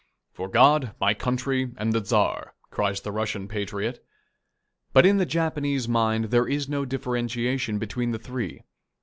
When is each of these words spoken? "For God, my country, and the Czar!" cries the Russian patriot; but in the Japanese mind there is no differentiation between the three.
"For 0.33 0.47
God, 0.49 0.95
my 0.99 1.13
country, 1.13 1.73
and 1.77 1.93
the 1.93 2.03
Czar!" 2.03 2.55
cries 2.71 3.01
the 3.01 3.11
Russian 3.11 3.47
patriot; 3.47 4.03
but 4.93 5.05
in 5.05 5.17
the 5.17 5.27
Japanese 5.27 5.87
mind 5.87 6.31
there 6.31 6.47
is 6.47 6.67
no 6.67 6.85
differentiation 6.85 7.77
between 7.77 8.09
the 8.09 8.17
three. 8.17 8.63